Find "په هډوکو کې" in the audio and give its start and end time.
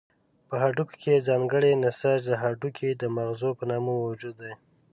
0.47-1.25